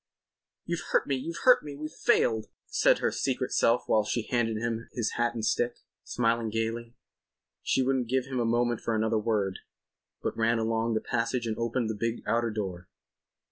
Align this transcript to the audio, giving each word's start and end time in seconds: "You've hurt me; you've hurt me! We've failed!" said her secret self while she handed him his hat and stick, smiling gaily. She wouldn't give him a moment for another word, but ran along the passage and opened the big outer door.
"You've 0.65 0.81
hurt 0.93 1.05
me; 1.05 1.15
you've 1.15 1.43
hurt 1.43 1.61
me! 1.63 1.75
We've 1.75 1.91
failed!" 1.91 2.47
said 2.65 2.97
her 2.97 3.11
secret 3.11 3.51
self 3.51 3.83
while 3.85 4.03
she 4.03 4.23
handed 4.25 4.57
him 4.57 4.89
his 4.93 5.11
hat 5.11 5.35
and 5.35 5.45
stick, 5.45 5.75
smiling 6.03 6.49
gaily. 6.49 6.95
She 7.61 7.83
wouldn't 7.83 8.09
give 8.09 8.25
him 8.25 8.39
a 8.39 8.43
moment 8.45 8.81
for 8.81 8.95
another 8.95 9.19
word, 9.19 9.59
but 10.23 10.35
ran 10.35 10.57
along 10.57 10.95
the 10.95 11.01
passage 11.01 11.45
and 11.45 11.55
opened 11.55 11.87
the 11.87 11.93
big 11.93 12.23
outer 12.25 12.49
door. 12.49 12.89